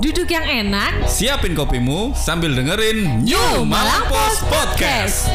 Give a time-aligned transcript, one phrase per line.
[0.00, 5.28] Duduk yang enak, Siapin kopimu sambil dengerin New Malang Post Podcast.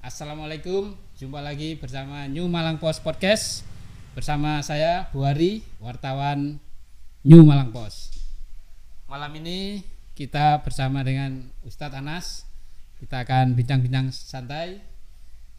[0.00, 3.60] Assalamualaikum, jumpa lagi bersama New Malang Post Podcast.
[4.16, 6.56] Bersama saya Buari, wartawan
[7.26, 8.22] New Malang Post.
[9.10, 9.82] Malam ini
[10.14, 12.46] kita bersama dengan Ustadz Anas,
[13.02, 14.78] kita akan bincang-bincang santai.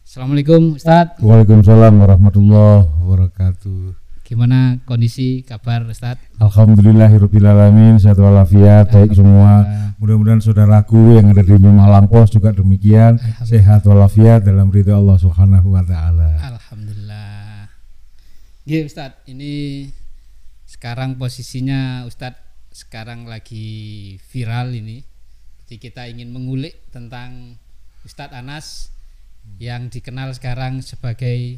[0.08, 3.92] Assalamualaikum Ustadz, Waalaikumsalam warahmatullahi wabarakatuh.
[4.24, 6.40] gimana kondisi kabar Ustadz?
[6.40, 9.68] Alhamdulillahirrahmanirrahim Sehat walafiat baik semua
[10.00, 15.20] Mudah-mudahan saudaraku yang ada di New Malang Pos juga demikian Sehat walafiat dalam ridho Allah
[15.20, 17.68] subhanahu wa ta'ala Alhamdulillah.
[18.64, 19.90] Iya Ustadz, ini
[20.70, 22.38] sekarang posisinya Ustadz
[22.70, 25.02] sekarang lagi viral ini.
[25.66, 27.58] Jadi kita ingin mengulik tentang
[28.06, 28.94] Ustadz Anas
[29.58, 31.58] yang dikenal sekarang sebagai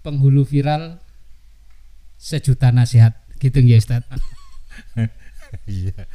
[0.00, 0.96] penghulu viral
[2.16, 3.12] sejuta nasihat.
[3.36, 4.08] Gitu ya Ustadz.
[5.66, 6.06] Iya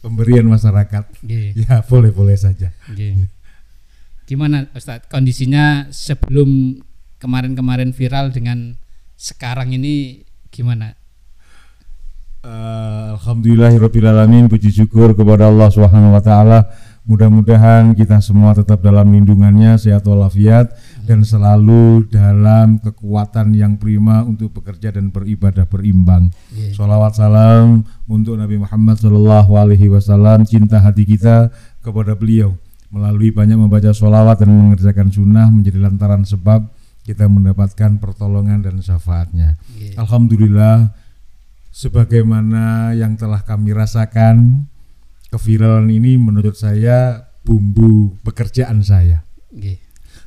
[0.00, 1.52] Pemberian masyarakat Iya.
[1.52, 3.28] Ya boleh-boleh saja Iya.
[4.24, 6.80] Gimana Ustadz kondisinya sebelum
[7.20, 8.80] kemarin-kemarin viral dengan
[9.20, 10.96] sekarang ini gimana?
[12.42, 16.66] Eh, Alhamdulillahirrahmanirrahim Puji syukur kepada Allah subhanahu wa ta'ala
[17.06, 20.74] Mudah-mudahan kita semua tetap dalam lindungannya Sehat walafiat
[21.06, 26.74] Dan selalu dalam kekuatan yang prima Untuk bekerja dan beribadah berimbang Iya.
[26.74, 32.58] Salawat salam untuk Nabi Muhammad Shallallahu Alaihi Wasallam cinta hati kita kepada beliau
[32.92, 36.68] melalui banyak membaca sholawat dan mengerjakan sunnah menjadi lantaran sebab
[37.08, 39.56] kita mendapatkan pertolongan dan syafaatnya.
[39.80, 39.96] Iya.
[39.96, 40.92] Alhamdulillah
[41.72, 44.68] sebagaimana yang telah kami rasakan
[45.32, 49.80] keviralan ini menurut saya bumbu pekerjaan saya Iya.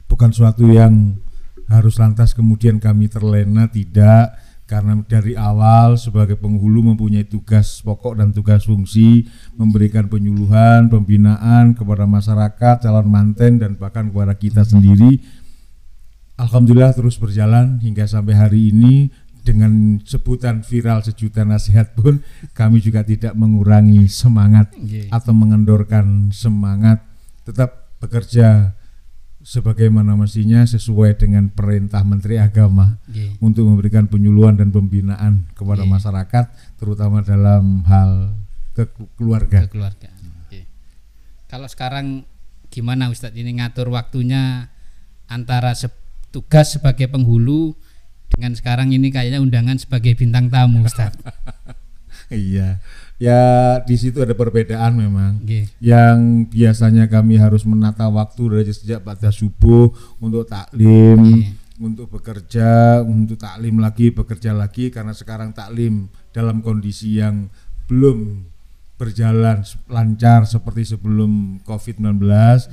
[0.09, 1.21] bukan suatu yang
[1.69, 8.33] harus lantas kemudian kami terlena tidak karena dari awal sebagai penghulu mempunyai tugas pokok dan
[8.33, 15.21] tugas fungsi memberikan penyuluhan, pembinaan kepada masyarakat, calon manten dan bahkan kepada kita sendiri.
[16.35, 19.13] Alhamdulillah terus berjalan hingga sampai hari ini
[19.45, 25.13] dengan sebutan viral sejuta nasihat pun kami juga tidak mengurangi semangat Iya.
[25.13, 27.05] atau mengendorkan semangat
[27.45, 28.73] tetap bekerja
[29.45, 33.37] sebagaimana mestinya sesuai dengan perintah Menteri Agama Iya.
[33.37, 35.91] untuk memberikan penyuluhan dan pembinaan kepada Iya.
[35.93, 36.45] masyarakat
[36.75, 38.33] terutama dalam hal
[38.73, 39.69] ke keluarga.
[39.69, 40.09] ke keluarga.
[40.43, 40.65] Oke.
[41.45, 42.25] Kalau sekarang
[42.67, 44.73] gimana Ustadz ini ngatur waktunya
[45.29, 45.93] antara se-
[46.33, 47.77] tugas sebagai penghulu
[48.31, 51.19] dengan sekarang ini kayaknya undangan sebagai bintang tamu Ustadz.
[52.25, 52.81] Iya.
[53.21, 53.41] Ya
[53.85, 55.45] di situ ada perbedaan memang.
[55.45, 55.69] Oke.
[55.77, 61.53] Yang biasanya kami harus menata waktu dari sejak pada subuh untuk taklim, Iya.
[61.79, 67.47] untuk bekerja, untuk taklim lagi, bekerja lagi karena sekarang taklim dalam kondisi yang
[67.85, 68.49] belum
[68.97, 72.19] berjalan lancar seperti sebelum Covid-19.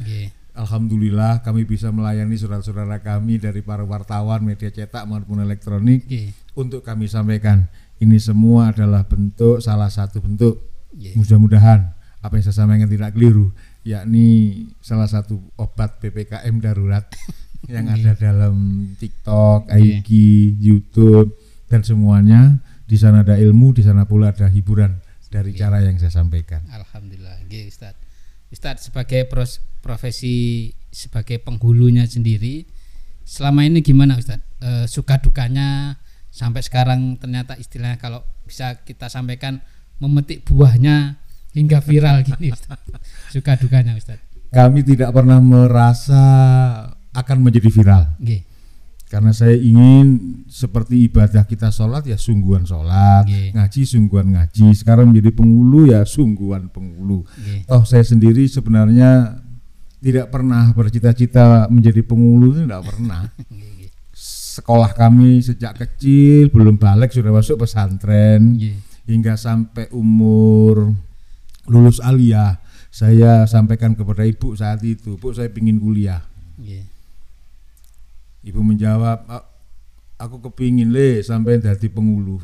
[0.00, 0.22] Oke.
[0.52, 6.36] Alhamdulillah kami bisa melayani saudara-saudara kami dari para wartawan media cetak maupun elektronik Oke.
[6.52, 7.66] untuk kami sampaikan.
[7.96, 10.60] Ini semua adalah bentuk salah satu bentuk
[10.92, 11.16] Iya.
[11.16, 11.88] mudah-mudahan
[12.20, 13.48] apa yang saya sampaikan tidak keliru,
[13.80, 14.26] yakni
[14.84, 17.08] salah satu obat ppkm darurat
[17.72, 18.54] yang ada dalam
[19.00, 20.04] TikTok, Iya.
[20.04, 20.10] IG,
[20.60, 21.32] YouTube
[21.66, 22.60] dan semuanya.
[22.84, 25.00] Di sana ada ilmu, di sana pula ada hiburan
[25.32, 26.60] dari cara yang saya sampaikan.
[26.68, 27.40] Alhamdulillah.
[27.40, 27.96] Oke Ustadz.
[28.52, 32.64] Ustadz sebagai pros- profesi sebagai penghulunya sendiri
[33.26, 34.44] selama ini gimana Ustadz?
[34.62, 35.98] Eh, suka dukanya
[36.30, 39.58] sampai sekarang ternyata istilahnya kalau bisa kita sampaikan
[39.98, 41.18] memetik buahnya
[41.52, 42.94] hingga viral gini Ustadz.
[43.34, 44.22] Suka dukanya Ustadz.
[44.52, 46.22] Kami tidak pernah merasa
[47.12, 48.04] akan menjadi viral.
[48.20, 48.44] Oke.
[49.08, 53.52] Karena saya ingin seperti ibadah kita sholat ya sungguhan sholat, Nggih.
[53.52, 54.72] ngaji sungguhan ngaji.
[54.72, 57.20] Sekarang menjadi penghulu ya sungguhan penghulu.
[57.20, 57.68] Oke.
[57.68, 59.41] Toh saya sendiri sebenarnya
[60.02, 63.22] tidak pernah bercita-cita menjadi penghulu itu tidak pernah.
[64.52, 68.74] Sekolah kami sejak kecil belum balik sudah masuk pesantren Oke.
[69.08, 70.92] hingga sampai umur
[71.70, 72.58] lulus aliyah.
[72.92, 76.20] Saya sampaikan kepada ibu saat itu, bu saya ingin kuliah.
[76.60, 76.84] Oke.
[78.44, 79.46] Ibu menjawab, "Ah,
[80.20, 82.38] aku kepingin le sampai jadi penghulu.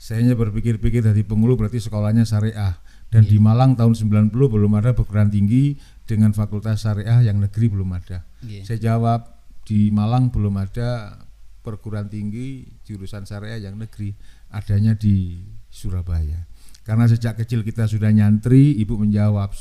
[0.00, 2.74] Saya hanya berpikir-pikir dari penghulu berarti sekolahnya syariah.
[3.10, 5.74] Dan di Malang tahun 90 belum ada perguruan tinggi
[6.06, 8.22] dengan fakultas syariah yang negeri belum ada.
[8.42, 8.62] Oke.
[8.62, 9.26] Saya jawab
[9.66, 11.18] di Malang belum ada
[11.60, 14.14] perguruan tinggi jurusan syariah yang negeri
[14.54, 16.46] adanya di Surabaya.
[16.86, 19.52] Karena sejak kecil kita sudah nyantri, ibu menjawab,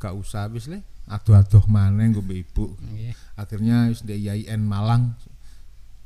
[0.00, 0.80] gak usah wis le,
[1.10, 2.76] aduh-aduh mana gue ibu.
[2.78, 3.12] Nggih.
[3.36, 5.18] Akhirnya IAIN Malang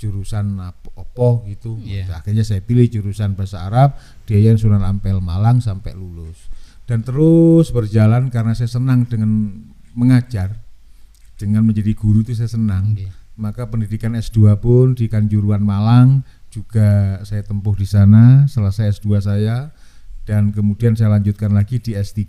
[0.02, 1.78] jurusan apa, opo gitu.
[1.78, 2.18] Iya.
[2.18, 3.94] Akhirnya saya pilih jurusan bahasa Arab
[4.26, 6.50] di IAIN Sunan Ampel Malang sampai lulus.
[6.82, 9.62] Dan terus berjalan karena saya senang dengan
[9.94, 10.58] mengajar,
[11.42, 13.10] dengan menjadi guru itu saya senang Nggih.
[13.34, 16.22] maka pendidikan S2 pun di Kanjuruan Malang
[16.54, 19.74] juga saya tempuh di sana selesai S2 saya
[20.22, 22.22] dan kemudian saya lanjutkan lagi di S3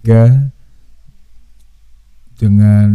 [2.41, 2.89] dengan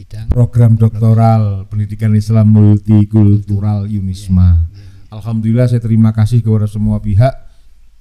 [0.00, 4.64] Bidang program doktoral pendidikan Islam multikultural Unisma.
[5.12, 7.28] Alhamdulillah saya terima kasih kepada semua pihak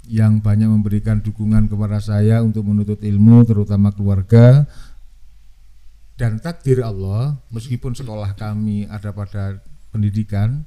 [0.07, 4.63] yang banyak memberikan dukungan kepada saya untuk menuntut ilmu terutama keluarga.
[6.15, 9.59] Dan takdir Allah meskipun sekolah kami ada pada
[9.91, 10.63] pendidikan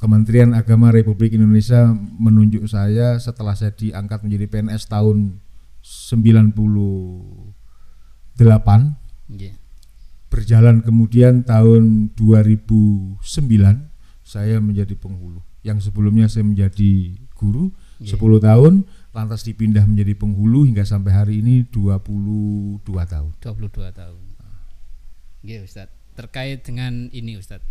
[0.00, 5.36] Kementerian Agama Republik Indonesia menunjuk saya setelah saya diangkat menjadi PNS tahun
[5.84, 6.24] 98
[9.30, 9.54] nggih.
[10.30, 13.22] berjalan kemudian tahun 2009
[14.26, 18.20] saya menjadi penghulu yang sebelumnya saya menjadi guru Iya.
[18.20, 18.74] 10 tahun
[19.16, 24.22] lantas dipindah menjadi penghulu hingga sampai hari ini 22 tahun 22 tahun.
[25.40, 25.88] Nggih, Ustaz.
[26.12, 27.64] Terkait dengan ini, Ustaz.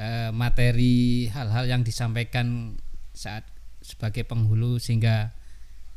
[0.00, 2.74] Eh, materi hal-hal yang disampaikan
[3.12, 3.44] saat
[3.84, 5.36] sebagai penghulu sehingga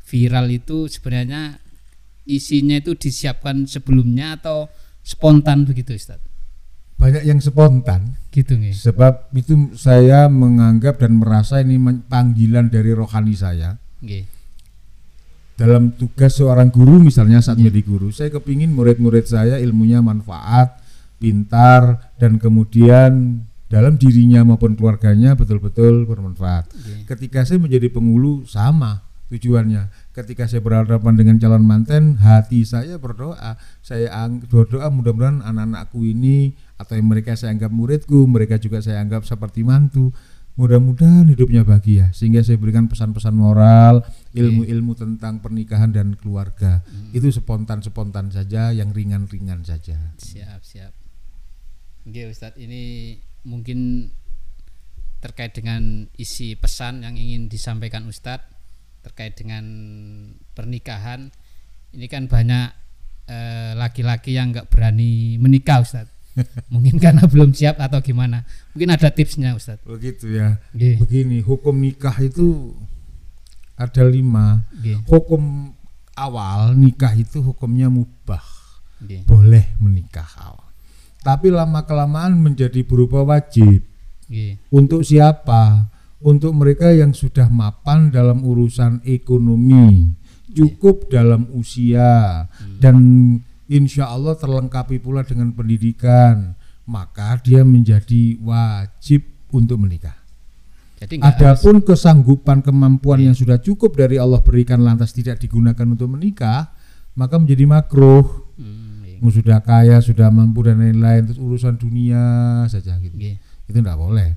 [0.04, 1.57] viral itu sebenarnya
[2.23, 4.71] isinya itu disiapkan sebelumnya atau
[5.03, 6.23] spontan begitu, Ustaz?
[7.03, 8.15] banyak yang spontan.
[8.33, 8.73] Gitu nggih.
[8.73, 11.77] sebab itu saya menganggap dan merasa ini
[12.09, 13.77] panggilan dari rohani saya.
[15.53, 20.81] Dalam tugas seorang guru misalnya saat menjadi guru saya kepingin murid-murid saya ilmunya manfaat
[21.21, 26.73] pintar dan kemudian dalam dirinya maupun keluarganya betul-betul bermanfaat.
[27.05, 30.13] Ketika saya menjadi penghulu sama tujuannya.
[30.13, 33.57] Ketika saya berhadapan dengan calon manten hati saya berdoa.
[33.81, 34.13] Saya
[34.45, 39.65] berdoa mudah-mudahan anak-anakku ini atau yang mereka saya anggap muridku mereka juga saya anggap seperti
[39.65, 40.13] mantu
[40.53, 42.13] mudah-mudahan hidupnya bahagia.
[42.13, 44.06] Sehingga saya berikan pesan-pesan moral
[44.38, 46.85] ilmu-ilmu tentang pernikahan dan keluarga.
[47.09, 50.13] Itu spontan-spontan saja yang ringan-ringan saja.
[50.21, 50.94] Siap, siap.
[52.03, 53.15] Oke, Ustadz, ini
[53.47, 54.12] mungkin
[55.24, 58.52] terkait dengan isi pesan yang ingin disampaikan Ustadz
[59.03, 59.63] terkait dengan
[60.55, 61.29] pernikahan.
[61.94, 62.67] Ini kan banyak
[63.29, 66.11] eh, laki-laki yang nggak berani menikah, Ustadz.
[66.73, 68.41] mungkin karena belum siap atau gimana.
[68.73, 69.85] Mungkin ada tipsnya, Ustadz.
[69.85, 72.73] begitu ya Nggih, begini hukum nikah itu
[73.77, 75.73] ada lima nggih, hukum
[76.13, 78.44] awal nikah itu hukumnya mubah
[79.01, 80.69] nggih, boleh menikah awal
[81.25, 83.81] tapi lama kelamaan menjadi berupa wajib
[84.29, 84.61] nggih.
[84.69, 85.89] untuk siapa
[86.23, 90.11] untuk mereka yang sudah mapan dalam urusan ekonomi
[90.49, 92.45] cukup dalam usia
[92.77, 92.95] dan
[93.65, 96.53] insya Allah terlengkapi pula dengan pendidikan
[96.83, 100.15] maka dia menjadi wajib untuk menikah
[100.99, 105.83] Jadi nggak harus- Adapun kesanggupan kemampuan yang sudah cukup dari Allah berikan lantas tidak digunakan
[105.83, 106.71] untuk menikah,
[107.13, 108.23] maka menjadi makruh.
[108.55, 112.23] Hmm, Mau Sudah kaya, sudah mampu dan lain-lain, terus urusan dunia
[112.67, 113.15] saja gitu.
[113.15, 113.35] nggih.
[113.67, 114.35] Itu tidak boleh.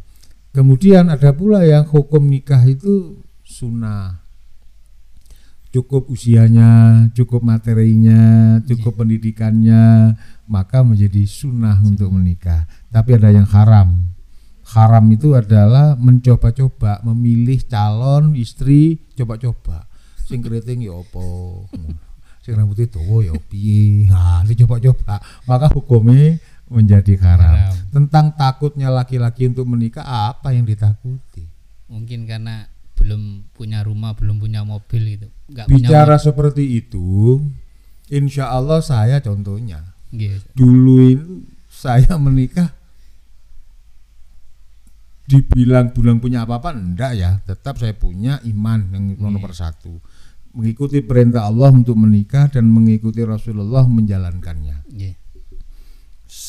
[0.56, 4.24] Kemudian ada pula yang hukum nikah itu sunnah.
[5.68, 10.16] Cukup usianya, cukup materinya, cukup pendidikannya,
[10.48, 12.64] maka menjadi sunnah untuk menikah.
[12.88, 14.08] Tapi ada yang haram.
[14.72, 19.84] Haram itu adalah mencoba-coba, memilih calon istri coba-coba.
[20.24, 21.68] Sing keriting ya opo.
[22.40, 24.08] Sing rambutnya dawa ya piye.
[24.08, 25.20] Nah, dicoba-coba.
[25.44, 27.54] Maka hukumnya menjadi haram.
[27.54, 27.74] Haram.
[27.92, 31.46] Tentang takutnya laki-laki untuk menikah apa yang ditakuti?
[31.86, 32.66] Mungkin karena
[32.98, 35.28] belum punya rumah, belum punya mobil gitu.
[35.52, 37.38] Nggak punya Bicara seperti itu,
[38.10, 39.82] insya Allah saya contohnya.
[40.10, 40.42] Nggih.
[40.54, 41.32] Dulu itu
[41.70, 42.72] saya menikah
[45.26, 49.98] dibilang bilang punya apa-apa enggak ya tetap saya punya iman yang nomor satu
[50.56, 54.85] mengikuti perintah Allah untuk menikah dan mengikuti Rasulullah menjalankannya.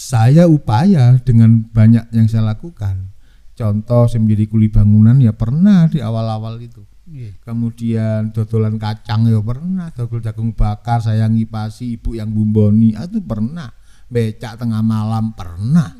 [0.07, 3.11] Saya upaya dengan banyak yang saya lakukan.
[3.59, 6.87] Contoh saya menjadi kuli bangunan ya pernah di awal-awal itu.
[7.07, 7.39] Nggih.
[7.39, 9.91] kemudian dodolan kacang ya pernah.
[9.91, 12.95] Dodol jagung bakar saya ngipasi ibu yang bumboni.
[12.95, 13.71] Ah, itu pernah.
[14.07, 15.91] Becak tengah malam pernah.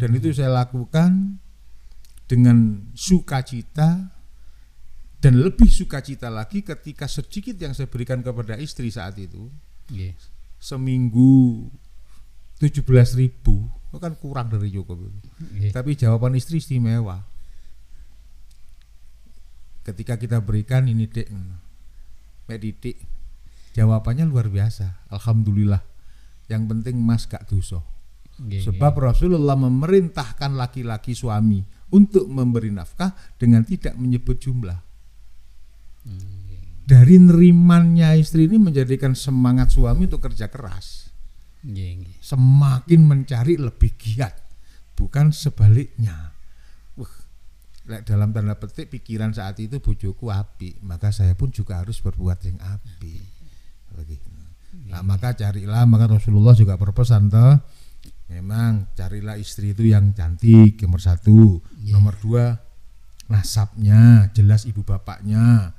[0.00, 1.36] Dan itu saya lakukan
[2.24, 4.12] dengan sukacita
[5.20, 9.52] dan lebih sukacita lagi ketika sedikit yang saya berikan kepada istri saat itu.
[9.92, 10.16] Nggih.
[10.62, 11.66] seminggu
[12.62, 15.20] 17.000 ribu itu kan kurang dari cukup itu.
[15.52, 15.70] Nggih.
[15.76, 17.20] Tapi jawaban istri istimewa.
[19.84, 21.28] Ketika kita berikan ini dek,
[22.48, 22.96] mek didik,
[23.76, 25.10] jawabannya luar biasa.
[25.12, 25.84] Alhamdulillah.
[26.48, 27.84] Yang penting mas gak dosa.
[28.40, 31.60] Nggih, Sebab Rasulullah memerintahkan laki-laki suami
[31.92, 34.80] untuk memberi nafkah dengan tidak menyebut jumlah.
[36.08, 36.88] Hmm, nggih.
[36.88, 41.11] Dari nerimannya istri ini menjadikan semangat suami untuk kerja keras.
[42.18, 44.34] Semakin mencari lebih giat,
[44.98, 46.34] bukan sebaliknya.
[46.98, 47.14] Wah,
[48.02, 52.58] dalam tanda petik pikiran saat itu bojoku api, maka saya pun juga harus berbuat yang
[52.58, 53.14] api.
[53.94, 54.28] Begitu.
[54.88, 57.60] Nah, maka carilah, maka Rasulullah juga berpesan toh,
[58.32, 61.60] memang carilah istri itu yang cantik, nomor satu,
[61.92, 62.56] nomor dua
[63.28, 65.76] nasabnya, jelas ibu bapaknya.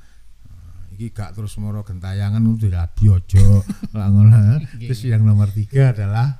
[0.94, 3.66] Iki gak terus moro gentayangan udah rabi ojo
[3.98, 4.62] lah ngono.
[4.78, 6.38] Terus yang nomor tiga adalah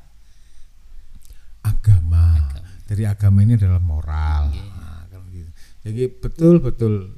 [1.66, 2.54] agama.
[2.86, 4.54] Dari agama ini adalah moral.
[4.54, 5.50] Nah, gitu.
[5.82, 7.18] Jadi betul-betul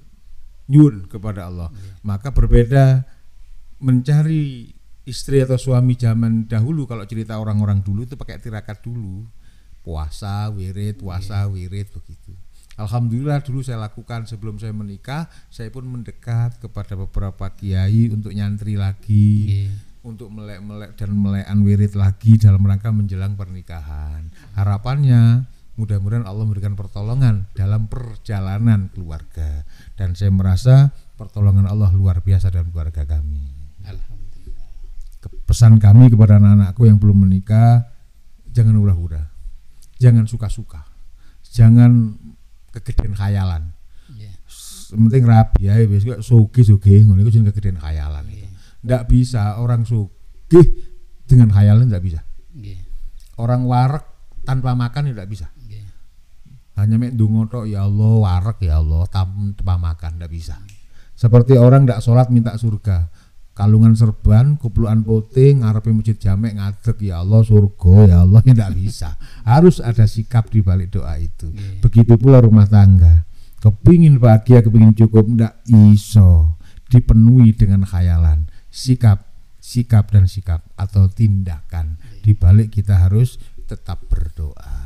[0.72, 1.68] nyun kepada Allah.
[2.08, 3.04] Maka berbeda
[3.84, 4.72] mencari
[5.04, 9.28] istri atau suami zaman dahulu kalau cerita orang-orang dulu itu pakai tirakat dulu.
[9.84, 12.34] Puasa, wirid, puasa, wirid begitu.
[12.76, 18.76] Alhamdulillah dulu saya lakukan sebelum saya menikah, saya pun mendekat kepada beberapa kiai untuk nyantri
[18.76, 19.72] lagi Nggih.
[20.04, 24.28] untuk melek-melek dan melekan wirid lagi dalam rangka menjelang pernikahan.
[24.60, 25.48] Harapannya
[25.80, 29.64] mudah-mudahan Allah memberikan pertolongan dalam perjalanan keluarga
[29.96, 33.56] dan saya merasa pertolongan Allah luar biasa dalam keluarga kami.
[33.88, 34.68] Alhamdulillah.
[35.48, 37.88] Pesan kami kepada anak-anakku yang belum menikah,
[38.52, 39.32] jangan hura-hura,
[40.00, 40.84] jangan suka-suka,
[41.44, 42.20] jangan
[42.80, 43.72] kegedean khayalan.
[44.12, 44.34] Nggih.
[44.96, 48.48] Penting rapi ya, biasanya sugi-sugi, ngono itu jangan kegedean khayalan itu.
[48.86, 50.66] Nggak bisa orang sugih
[51.26, 52.22] dengan khayalan nggak bisa.
[52.54, 52.80] Nggih.
[53.42, 54.06] Orang warak
[54.46, 55.50] tanpa makan tidak bisa.
[55.58, 55.84] Nggih.
[56.78, 60.56] Hanya mek ndonga tok ya Allah warak ya Allah tanpa makan tidak bisa.
[61.16, 63.10] Seperti orang tidak sholat minta surga.
[63.56, 68.72] Kalungan serban, kupluan puting, ngarepe masjid jamek ngadeg ya Allah surga ya Allah ya tidak
[68.76, 69.10] bisa.
[69.48, 71.48] Harus ada sikap di balik doa itu.
[71.48, 71.80] Nggih.
[71.80, 73.24] Begitu pula rumah tangga.
[73.64, 76.60] Kepingin bahagia, kepingin cukup ndak iso
[76.92, 78.46] dipenuhi dengan khayalan.
[78.68, 79.24] Sikap,
[79.64, 81.96] sikap dan sikap atau tindakan.
[82.22, 84.85] Di balik kita harus tetap berdoa.